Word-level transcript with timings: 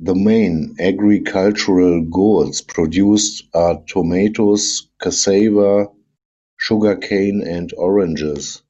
The 0.00 0.14
main 0.14 0.76
agricultural 0.78 2.02
goods 2.02 2.60
produced 2.60 3.42
are 3.54 3.82
tomatoes, 3.86 4.90
cassava, 5.00 5.86
sugarcane 6.60 7.40
and 7.40 7.72
oranges. 7.72 8.62